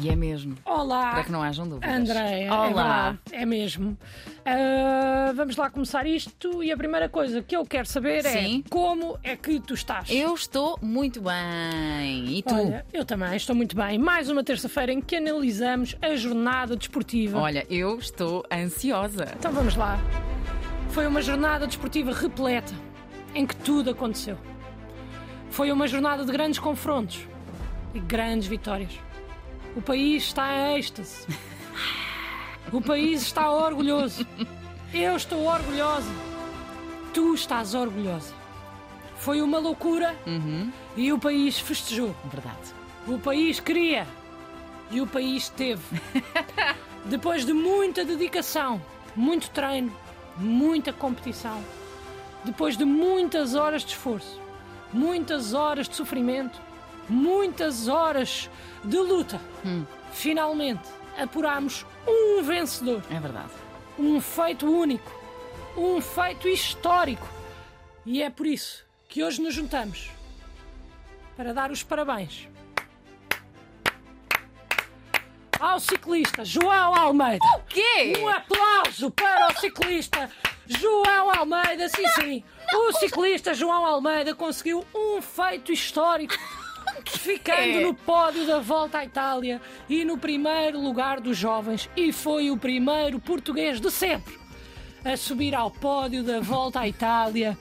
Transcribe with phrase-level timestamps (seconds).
[0.00, 0.54] E é mesmo.
[0.64, 1.90] Olá, Para que não hajam dúvidas.
[1.90, 2.44] André.
[2.44, 2.66] É, Olá.
[2.66, 3.96] verdade, é mesmo.
[4.46, 8.62] Ah, vamos lá começar isto e a primeira coisa que eu quero saber Sim.
[8.64, 10.08] é como é que tu estás?
[10.10, 12.38] Eu estou muito bem.
[12.38, 12.54] E tu?
[12.54, 13.98] Olha, eu também estou muito bem.
[13.98, 17.38] Mais uma terça-feira em que analisamos a jornada desportiva.
[17.38, 19.26] Olha, eu estou ansiosa.
[19.36, 19.98] Então vamos lá.
[20.90, 22.72] Foi uma jornada desportiva repleta,
[23.34, 24.38] em que tudo aconteceu.
[25.50, 27.20] Foi uma jornada de grandes confrontos
[27.94, 28.92] e grandes vitórias.
[29.76, 31.26] O país está em êxtase.
[32.72, 34.26] O país está orgulhoso.
[34.92, 36.10] Eu estou orgulhosa.
[37.14, 38.34] Tu estás orgulhosa.
[39.16, 42.14] Foi uma loucura Uhum, e o país festejou.
[42.24, 42.74] verdade.
[43.06, 44.06] O país queria
[44.90, 45.82] e o país teve.
[47.06, 48.80] Depois de muita dedicação,
[49.16, 49.92] muito treino,
[50.36, 51.62] muita competição,
[52.44, 54.38] depois de muitas horas de esforço,
[54.92, 56.60] muitas horas de sofrimento,
[57.08, 58.48] muitas horas
[58.84, 59.84] de luta, Hum.
[60.12, 63.50] finalmente apurámos um vencedor, É verdade.
[63.98, 65.10] um feito único,
[65.76, 67.26] um feito histórico.
[68.06, 70.10] E é por isso que hoje nos juntamos
[71.36, 72.48] para dar os parabéns
[75.60, 77.44] ao ciclista João Almeida.
[77.56, 78.12] O quê?
[78.18, 80.30] Um aplauso para o ciclista
[80.66, 81.88] João Almeida.
[81.88, 82.44] Sim, sim.
[82.72, 86.34] O ciclista João Almeida conseguiu um feito histórico.
[87.06, 92.50] Ficando no pódio da Volta à Itália e no primeiro lugar dos jovens, e foi
[92.50, 94.38] o primeiro português de sempre
[95.04, 97.56] a subir ao pódio da Volta à Itália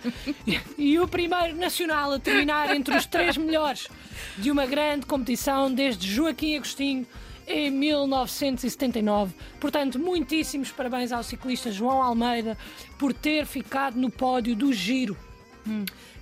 [0.45, 3.87] e, e o primeiro nacional a terminar entre os três melhores
[4.37, 7.05] de uma grande competição desde Joaquim Agostinho
[7.47, 9.33] em 1979.
[9.59, 12.57] Portanto, muitíssimos parabéns ao ciclista João Almeida
[12.97, 15.15] por ter ficado no pódio do Giro,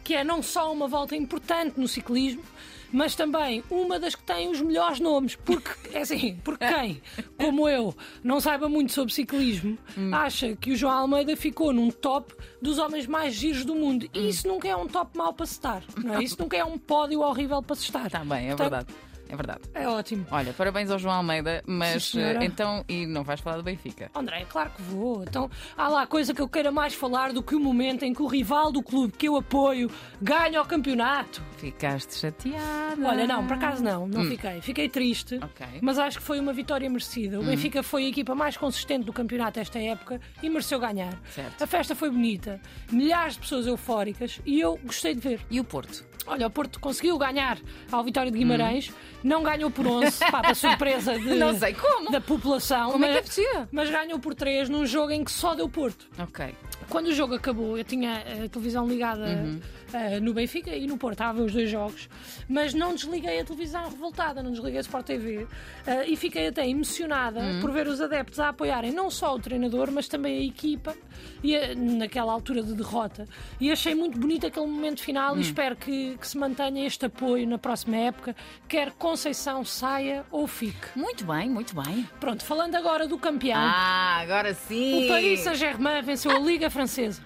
[0.03, 2.43] que é não só uma volta importante no ciclismo,
[2.91, 5.35] mas também uma das que tem os melhores nomes.
[5.35, 7.01] Porque, é assim, porque quem,
[7.37, 9.77] como eu, não saiba muito sobre ciclismo,
[10.11, 14.07] acha que o João Almeida ficou num top dos homens mais giros do mundo.
[14.13, 16.23] E isso nunca é um top mau para se estar, não é?
[16.23, 18.09] Isso nunca é um pódio horrível para se estar.
[18.25, 18.93] Bem, é Portanto, verdade.
[19.29, 19.61] É verdade.
[19.73, 20.25] É ótimo.
[20.31, 22.83] Olha, parabéns ao João Almeida, mas Sim, eh, então.
[22.87, 24.09] E não vais falar do Benfica?
[24.13, 25.23] André, claro que vou.
[25.23, 28.21] Então, há lá coisa que eu queira mais falar do que o momento em que
[28.21, 29.89] o rival do clube que eu apoio
[30.21, 31.41] ganha o campeonato.
[31.57, 33.07] Ficaste chateada.
[33.07, 34.61] Olha, não, por acaso não, não fiquei.
[34.61, 35.65] Fiquei triste, Ok.
[35.81, 37.39] mas acho que foi uma vitória merecida.
[37.39, 41.19] O Benfica foi a equipa mais consistente do campeonato esta época e mereceu ganhar.
[41.31, 41.63] Certo.
[41.63, 42.59] A festa foi bonita,
[42.91, 45.41] milhares de pessoas eufóricas e eu gostei de ver.
[45.49, 46.05] E o Porto?
[46.27, 47.57] Olha, o Porto conseguiu ganhar
[47.91, 48.91] ao Vitória de Guimarães,
[49.23, 52.09] não ganhou por 11, pá, para surpresa de- Não sei como.
[52.11, 53.67] da população, Como é que é mas, possível?
[53.71, 56.07] mas ganhou por 3 num jogo em que só deu Porto.
[56.17, 56.53] Ok.
[56.89, 59.59] Quando o jogo acabou, eu tinha a televisão ligada Uhum.
[59.93, 62.09] Eh, no Benfica e no Porto, estava os dois jogos,
[62.49, 65.47] mas não desliguei a televisão revoltada, não desliguei a Sport TV
[65.85, 67.61] eh, e fiquei até emocionada Uhum.
[67.61, 70.95] por ver os adeptos a apoiarem não só o treinador, mas também a equipa
[71.43, 73.27] e a- naquela altura de derrota.
[73.59, 75.37] E achei muito bonito aquele momento final Hum.
[75.37, 78.35] e espero que, que se mantenha este apoio na próxima época,
[78.67, 80.87] quer Conceição saia ou fique.
[80.95, 82.07] Muito bem, muito bem.
[82.19, 83.57] Pronto, falando agora do campeão.
[83.59, 85.05] Ah, agora sim.
[85.05, 87.21] O Paris Saint-Germain venceu a Liga Francesa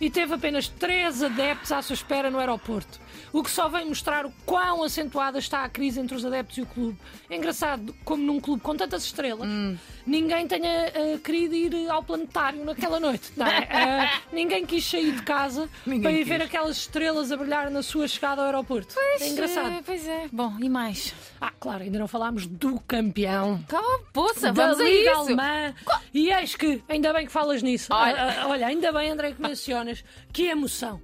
[0.00, 2.98] e teve apenas três adeptos à sua espera no aeroporto,
[3.32, 6.62] o que só vem mostrar o quão acentuada está a crise entre os adeptos e
[6.62, 6.96] o clube.
[7.28, 9.76] É engraçado como num clube com tantas estrelas, Hum.
[10.06, 13.32] ninguém tenha eh, querido ir ao planetário naquela noite.
[13.36, 13.60] não é?
[13.70, 16.28] Eh, ninguém quis sair de casa Ninguém para ir quis.
[16.28, 18.94] ver aquelas estrelas a brilhar na sua chegada ao aeroporto.
[19.20, 19.72] é engraçado.
[19.72, 20.28] Eh, Pois é.
[20.32, 21.14] Bom, e mais?
[21.40, 25.20] Ah, claro, ainda não falámos do campeão Calma, poça, da vamos a Liga isso.
[25.20, 25.74] Alemã.
[26.12, 27.88] E eis que, ainda bem que falas nisso.
[27.92, 28.14] Olha.
[28.22, 29.40] Ah, ah, olha, ainda bem, André, que
[29.90, 30.04] mencionas.
[30.32, 31.00] Que emoção.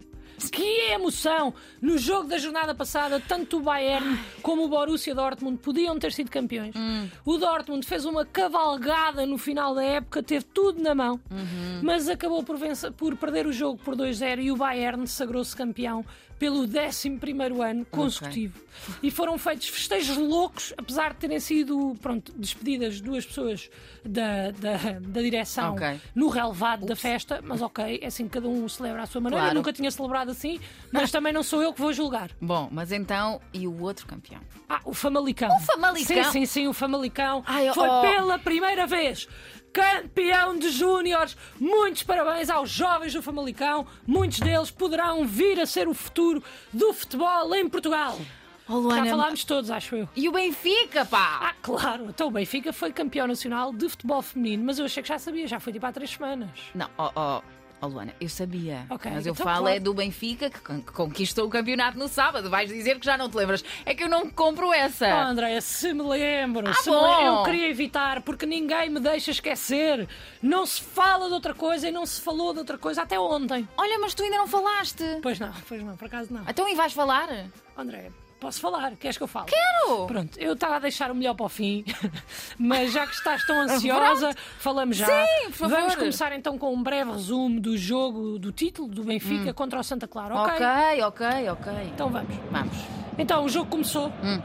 [0.52, 1.54] Que emoção!
[1.80, 6.30] No jogo da jornada passada, tanto o Bayern como o Borussia Dortmund podiam ter sido
[6.30, 6.74] campeões.
[6.76, 7.08] Hum.
[7.24, 11.80] O Dortmund fez uma cavalgada no final da época, teve tudo na mão, Uhum.
[11.82, 16.04] mas acabou por, vencer- por perder o jogo por 2-0 e o Bayern sagrou-se campeão
[16.38, 17.18] pelo 11
[17.64, 18.60] ano consecutivo.
[19.02, 23.70] E foram feitos festejos loucos, apesar de terem sido pronto, despedidas duas pessoas
[24.04, 26.00] da, da, da direção Ok.
[26.14, 29.44] no relevado da festa, mas ok, é assim que cada um celebra à sua maneira.
[29.44, 29.56] Claro.
[29.56, 30.60] Eu nunca tinha celebrado assim,
[30.92, 32.30] mas também não sou eu que vou julgar.
[32.40, 34.40] Bom, mas então, e o outro campeão?
[34.68, 35.54] Ah, o Famalicão.
[35.56, 36.24] O Famalicão?
[36.24, 37.42] Sim, sim, sim, o Famalicão.
[37.46, 38.00] Ai, Foi oh.
[38.02, 39.28] pela primeira vez
[39.76, 41.36] campeão de júniores.
[41.60, 43.86] Muitos parabéns aos jovens do Famalicão.
[44.06, 46.42] Muitos deles poderão vir a ser o futuro
[46.72, 48.18] do futebol em Portugal.
[48.66, 50.08] Oh, Já Luana, falámos todos, acho eu.
[50.16, 51.40] E o Benfica, pá!
[51.42, 52.06] Ah, claro.
[52.08, 55.46] Então o Benfica foi campeão nacional de futebol feminino, mas eu achei que já sabia,
[55.46, 56.50] já foi tipo há três semanas.
[56.74, 57.42] Não, ó, ó,
[57.80, 58.86] Oh, Luana, eu sabia.
[58.88, 59.76] Ok, mas eu então falo claro.
[59.76, 62.48] é do Benfica que con- conquistou o campeonato no sábado.
[62.48, 63.62] Vais dizer que já não te lembras.
[63.84, 65.06] É que eu não compro essa.
[65.06, 67.02] Oh, Andréia, se me lembro, se me bom.
[67.06, 70.08] lembro, eu queria evitar, porque ninguém me deixa esquecer.
[70.40, 73.68] Não se fala de outra coisa e não se falou de outra coisa até ontem.
[73.76, 75.04] Olha, mas tu ainda não falaste.
[75.22, 76.44] Pois não, pois não, por acaso não.
[76.48, 77.28] Então e vais falar?
[77.76, 78.10] Andréia,
[78.46, 78.92] posso falar?
[78.96, 79.46] Queres que eu fale?
[79.50, 80.06] Quero!
[80.06, 81.84] Pronto, eu estava a deixar o melhor para o fim,
[82.58, 85.06] mas já que estás tão ansiosa, falamos já.
[85.06, 85.76] Sim, por favor.
[85.78, 89.82] Vamos começar então com um breve resumo do jogo, do título do Benfica contra o
[89.82, 90.54] Santa Clara, ok?
[90.54, 91.72] Ok, ok, ok.
[91.92, 92.34] Então vamos.
[92.50, 92.76] Vamos.
[93.18, 94.12] Então o jogo começou.
[94.22, 94.40] Hum.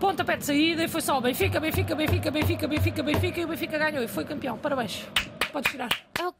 [0.00, 3.78] Pontapé de saída e foi só Benfica, Benfica, Benfica, Benfica, Benfica, Benfica e o Benfica
[3.78, 4.58] ganhou e foi campeão.
[4.58, 5.06] Parabéns.
[5.52, 5.88] Podes tirar.
[6.20, 6.34] Eu-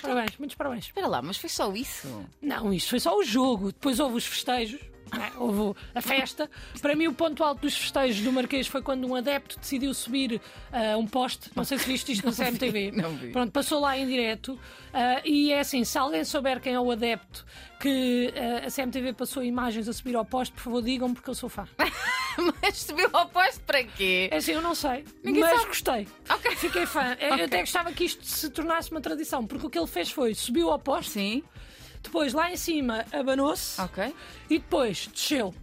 [0.00, 0.84] Parabéns, muitos parabéns.
[0.86, 2.24] Espera lá, mas foi só isso?
[2.40, 3.66] Não, isto foi só o jogo.
[3.72, 4.80] Depois houve os festejos.
[5.10, 5.32] Não é?
[5.38, 6.50] Houve a festa.
[6.80, 10.40] Para mim, o ponto alto dos festejos do Marquês foi quando um adepto decidiu subir
[10.72, 11.50] ah, um poste.
[11.56, 12.92] Não sei se viste isto na CMTV.
[12.96, 13.30] não vi.
[13.32, 14.58] Pronto, passou lá em direto.
[14.92, 17.44] ah, e é assim: se alguém souber quem é o adepto
[17.80, 21.34] que ah, a CMTV passou imagens a subir ao poste, por favor, digam porque eu
[21.34, 21.66] sou fã.
[22.62, 24.28] Mas subiu ao posto para quê?
[24.32, 25.66] É assim, eu não sei, Ninguém mas sabe.
[25.66, 26.08] gostei.
[26.30, 26.56] Ok.
[26.56, 27.14] Fiquei fã.
[27.20, 27.44] Eu Ok.
[27.44, 30.70] até gostava que isto se tornasse uma tradição, porque o que ele fez foi subiu
[30.70, 31.42] ao poste, Sim,
[32.02, 34.14] depois lá em cima abanou-se ok.
[34.50, 35.54] e depois desceu.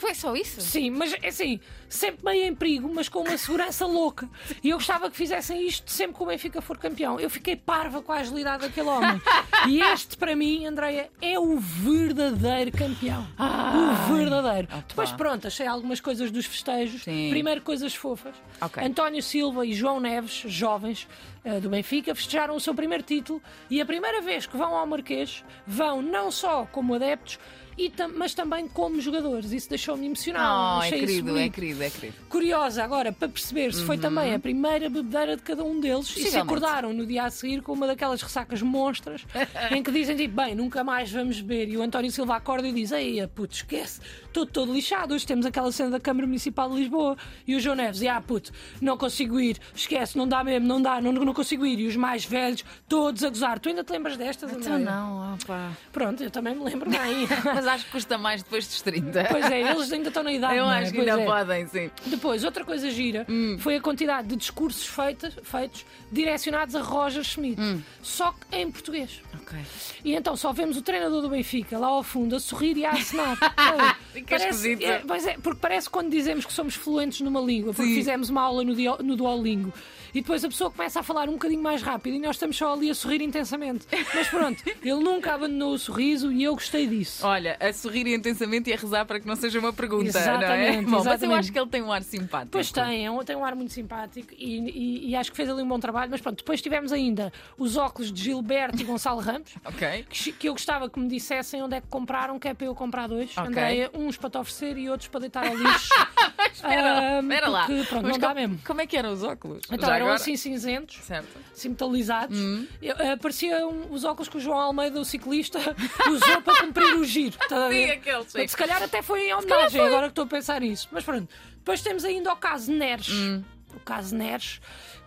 [0.00, 0.62] Foi só isso?
[0.62, 4.26] Sim, mas é assim, sempre meio em perigo, mas com uma segurança louca.
[4.64, 7.20] E eu gostava que fizessem isto sempre que o Benfica for campeão.
[7.20, 9.20] Eu fiquei parva com a agilidade daquele homem.
[9.68, 13.26] E este, para mim, Andreia, é o verdadeiro campeão.
[13.38, 14.68] o verdadeiro.
[14.88, 17.02] Depois, pronto, achei algumas coisas dos festejos.
[17.02, 17.28] Sim.
[17.28, 18.34] Primeiro, coisas fofas.
[18.58, 18.82] Ok.
[18.82, 21.06] António Silva e João Neves, jovens
[21.44, 24.86] eh, do Benfica, festejaram o seu primeiro título e a primeira vez que vão ao
[24.86, 27.38] Marquês, vão não só como adeptos,
[27.76, 29.52] e tam- mas também como jogadores.
[29.52, 30.80] Isso deixou-me emocionado.
[30.80, 32.14] Oh, é querido, é querido, é querido.
[32.28, 36.24] Curiosa agora para perceber se foi também a primeira bebedeira de cada um deles e
[36.28, 36.42] se Uhum.
[36.42, 39.24] Acordaram no dia a seguir com uma daquelas ressacas monstras
[39.70, 41.68] em que dizem tipo, bem, nunca mais vamos beber.
[41.68, 45.14] E o António Silva acorda e diz, ei, puto, esquece, estou todo lixado.
[45.14, 47.16] Hoje temos aquela cena da Câmara Municipal de Lisboa.
[47.46, 51.00] E o João Neves, ah, puto, não consigo ir, esquece, não dá mesmo, não dá,
[51.00, 51.78] não, não consigo ir.
[51.80, 53.58] E os mais velhos, todos a gozar.
[53.58, 54.90] Tu ainda te lembras destas, Então Andréia?
[54.90, 55.72] não, opa.
[55.92, 57.26] Pronto, eu também me lembro bem.
[57.60, 59.24] Mas acho que custa mais depois dos 30.
[59.30, 60.56] pois é, eles ainda estão na idade.
[60.56, 60.78] Eu não é?
[60.78, 61.26] acho que Pois ainda é.
[61.26, 61.90] podem, sim.
[62.06, 63.56] Depois, outra coisa gira Hum.
[63.60, 67.82] foi a quantidade de discursos feitos, feitos direcionados a Roger Schmidt, Hum.
[68.02, 69.20] só que em português.
[69.40, 69.58] Ok.
[70.04, 72.92] E então só vemos o treinador do Benfica lá ao fundo a sorrir e a
[72.92, 73.36] acenar.
[74.12, 74.82] Fica esquisito.
[74.82, 77.94] é, pois é, porque parece quando dizemos que somos fluentes numa língua, porque Sim.
[77.96, 79.72] fizemos uma aula no, no Duolingo.
[80.14, 82.72] E depois a pessoa começa a falar um bocadinho mais rápido e nós estamos só
[82.72, 83.86] ali a sorrir intensamente.
[84.14, 87.26] Mas pronto, ele nunca abandonou o sorriso e eu gostei disso.
[87.26, 90.36] Olha, a sorrir intensamente e a rezar para que não seja uma pergunta, não é?
[90.36, 91.38] Exatamente, Bom, mas eu exatamente.
[91.40, 92.50] acho que ele tem um ar simpático.
[92.52, 95.62] Pois tem, é tem um ar muito simpático e, e- e acho que fez ali
[95.62, 96.10] um bom trabalho.
[96.10, 99.50] Mas pronto, depois tivemos ainda os óculos de Gilberto e Gonçalo Ramos.
[99.64, 100.04] Ok.
[100.08, 102.74] Que, que eu gostava que me dissessem onde é que compraram, que é para eu
[102.74, 103.30] comprar dois.
[103.36, 103.46] Ok.
[103.48, 105.88] Andréia, uns para te oferecer e outros para deitar ao lixo.
[106.62, 107.66] Espera, Ah, espera lá.
[107.66, 108.60] porque, pronto, Mas não dá como, mesmo.
[108.66, 109.62] Como é que eram os óculos?
[109.70, 110.20] Então Já eram agora?
[110.20, 111.28] assim cinzentos, Certo.
[111.52, 112.38] assim metalizados.
[112.38, 112.66] Hum.
[112.82, 115.58] Eu- ah, pareciam os óculos que o João Almeida, o ciclista,
[116.10, 117.36] usou para cumprir o giro.
[117.68, 117.72] Ver?
[117.86, 118.46] Sim, aqueles, sim.
[118.46, 120.88] Se calhar até foi em homenagem, agora que estou a pensar nisso.
[120.92, 121.28] Mas pronto.
[121.56, 123.08] Depois temos ainda o caso Neres.
[123.10, 123.42] Hum.
[123.74, 124.60] O caso Neres,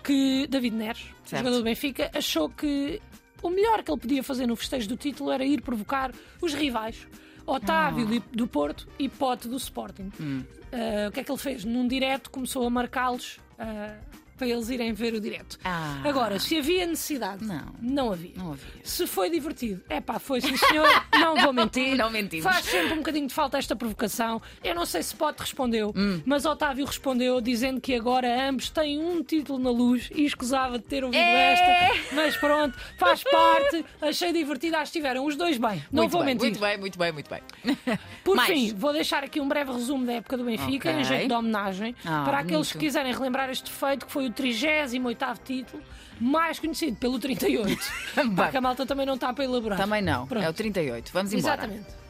[0.03, 3.01] que David Neres, jogador do Benfica, achou que
[3.41, 6.11] o melhor que ele podia fazer no festejo do título era ir provocar
[6.41, 7.05] os rivais.
[7.45, 8.23] Otávio Ah.
[8.31, 10.12] do Porto e Pote do Sporting.
[10.19, 10.43] Hum.
[10.71, 11.63] Ah, o que é que ele fez?
[11.65, 13.95] Num direto começou a marcá-los ah,
[14.43, 15.57] para eles irem ver o direto.
[15.63, 16.01] Ah.
[16.03, 17.63] Agora, se havia necessidade, Não.
[17.81, 18.31] não havia.
[18.35, 18.65] Não havia.
[18.83, 21.95] Se foi divertido, é pá, foi sim senhor, não vou mentir.
[21.95, 22.43] Não mentimos.
[22.43, 24.41] Faz sempre um bocadinho de falta esta provocação.
[24.63, 26.21] Eu não sei se Pote respondeu, Hum.
[26.25, 30.83] mas Otávio respondeu dizendo que agora ambos têm um título na luz e escusava de
[30.85, 31.53] ter ouvido É.
[31.53, 32.15] esta.
[32.15, 33.85] Mas pronto, faz parte.
[34.01, 35.83] Achei divertido, acho que estiveram os dois bem.
[35.91, 36.50] Não muito vou bem, mentir.
[36.50, 37.41] Muito bem, muito bem, muito bem.
[38.23, 38.50] Por Mais.
[38.50, 41.01] fim, vou deixar aqui um breve resumo da época do Benfica, Ok.
[41.01, 42.79] em jeito de homenagem, Ah, para aqueles que bonito.
[42.79, 45.83] quiserem relembrar este feito, que foi o 38 título,
[46.19, 47.77] mais conhecido pelo 38.
[48.35, 49.77] Pá, que a malta também não está para elaborar.
[49.77, 50.27] Também não.
[50.27, 50.43] Pronto.
[50.43, 51.11] É o 38.
[51.13, 51.53] Vamos embora.
[51.53, 52.03] Exatamente.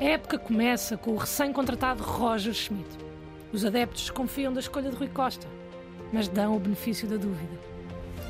[0.00, 2.90] A época começa com o recém-contratado Roger Schmidt.
[3.52, 5.46] Os adeptos desconfiam da escolha de Rui Costa,
[6.12, 7.58] mas dão o benefício da dúvida.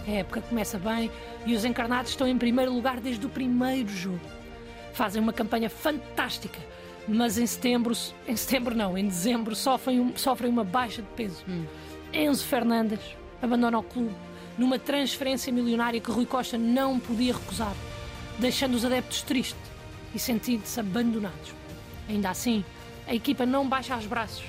[0.07, 1.11] A época começa bem
[1.47, 4.21] e os encarnados estão em primeiro lugar desde o primeiro jogo.
[4.95, 6.59] Fazem uma campanha fantástica,
[7.07, 7.95] mas em setembro,
[8.27, 11.45] em setembro não, em dezembro sofrem, um- sofrem uma baixa de peso.
[12.13, 13.01] Enzo Fernandes
[13.43, 14.15] abandona o clube
[14.57, 17.75] numa transferência milionária que Rui Costa não podia recusar,
[18.39, 19.57] deixando os adeptos tristes
[20.15, 21.53] e sentindo-se abandonados.
[22.09, 22.65] Ainda assim,
[23.07, 24.45] a equipa não baixa os braços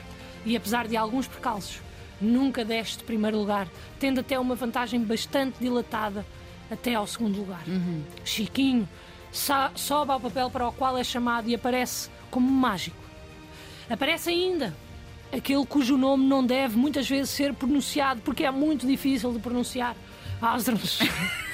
[0.46, 1.80] e, apesar de alguns percalços,
[2.22, 3.68] nunca desce de primeiro lugar,
[4.00, 6.24] tendo até uma vantagem bastante dilatada
[6.70, 7.64] até ao segundo lugar.
[8.24, 8.90] Chiquinho sa-
[9.36, 12.98] sobe ao papel para o qual é chamado e aparece como mágico.
[13.90, 14.74] Aparece ainda
[15.32, 19.96] aquele cujo nome não deve muitas vezes ser pronunciado porque é muito difícil de pronunciar.
[20.42, 21.00] Asrams.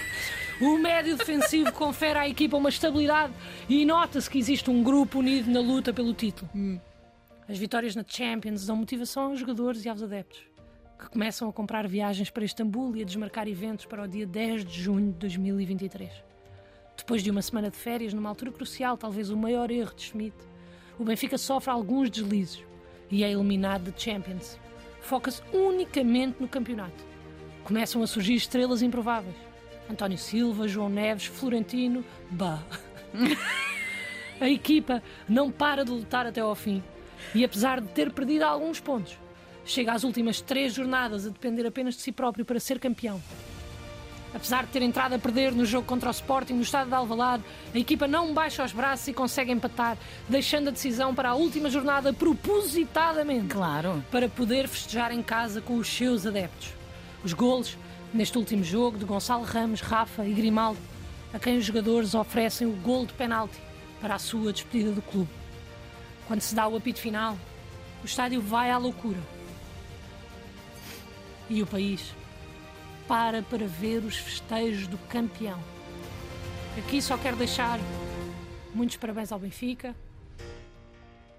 [0.62, 3.34] O médio defensivo confere à equipa uma estabilidade
[3.68, 6.52] e nota-se que existe um grupo unido na luta pelo título.
[7.50, 10.44] As vitórias na Champions dão motivação aos jogadores e aos adeptos,
[11.00, 14.64] que começam a comprar viagens para Istambul e a desmarcar eventos para o dia 10
[14.64, 16.12] de junho de 2023.
[17.01, 20.38] Depois de uma semana de férias, numa altura crucial, talvez o maior erro de Schmidt,
[21.00, 22.63] o Benfica sofre alguns deslizes
[23.10, 24.60] e é eliminado da Champions.
[25.01, 27.03] Foca-se unicamente no campeonato.
[27.63, 29.36] Começam a surgir estrelas improváveis.
[29.89, 32.63] António Silva, João Neves, Florentino, bah.
[34.39, 36.84] A equipa não para de lutar até ao fim.
[37.34, 39.17] E apesar de ter perdido alguns pontos,
[39.65, 43.20] chega às últimas três jornadas a depender apenas de si próprio para ser campeão.
[44.34, 47.44] Apesar de ter entrado a perder no jogo contra o Sporting no estado de Alvalade,
[47.74, 49.98] a equipa não baixa os braços e consegue empatar,
[50.30, 54.04] deixando a decisão para a última jornada propositadamente Claro.
[54.10, 56.70] para poder festejar em casa com os seus adeptos.
[57.24, 57.78] Os golos,
[58.14, 60.80] neste último jogo, de Gonçalo Ramos, Rafa e Grimaldo,
[61.34, 63.58] a quem os jogadores oferecem o gol de penalti
[64.00, 65.30] para a sua despedida do clube.
[66.28, 67.38] Quando se dá o apito final,
[68.02, 69.20] o estádio vai à loucura.
[71.50, 72.14] E o país
[73.12, 75.62] para para ver os festejos do campeão.
[76.77, 77.77] Aqui só quero deixar
[78.74, 79.94] muitos parabéns ao Benfica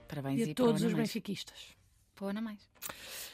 [0.06, 0.96] Parabéns e a e todos os mais.
[1.08, 1.68] benfiquistas.
[2.14, 2.58] Pô, Ana mais.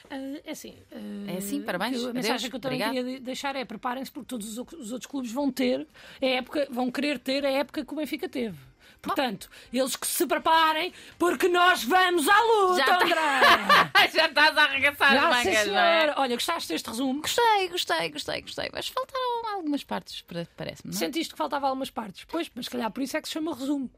[0.09, 0.15] Ah,
[0.45, 0.73] é assim.
[0.93, 2.95] ah, É assim, parabéns, que A adeus, mensagem que eu também obrigado.
[3.05, 5.85] queria de- deixar é preparem-se porque todos os, outros clubes vão ter
[6.23, 8.57] a época, vão querer ter a época que o Benfica teve.
[9.01, 14.09] Portanto, eles que se preparem porque nós vamos à luta, Já tá- André!
[14.15, 16.15] Já estás a arregaçar Já, as mangas, não é?
[16.17, 17.21] Olha, gostaste deste resumo?
[17.23, 18.69] Gostei, gostei, gostei, gostei.
[18.73, 20.97] Mas faltaram algumas partes, para- parece-me, é?
[20.97, 22.25] Sentiste que faltava algumas partes.
[22.29, 23.91] Pois, mas se calhar por isso é que se chama resumo.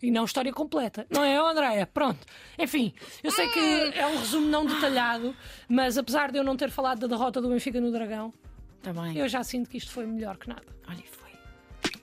[0.00, 1.06] E não história completa.
[1.10, 1.84] Não é, Andréia?
[1.86, 2.24] Pronto.
[2.56, 3.58] Enfim, eu sei que
[3.98, 5.34] é um resumo não detalhado,
[5.68, 8.32] mas apesar de eu não ter falado da derrota do Benfica no Dragão,
[8.80, 9.16] Tá bem.
[9.18, 10.62] eu já sinto que isto foi melhor que nada.
[10.88, 11.30] Olha, e foi.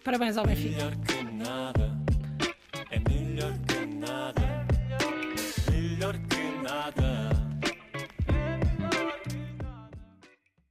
[0.03, 0.75] Parabéns ao Benfica.
[0.75, 1.94] melhor que nada.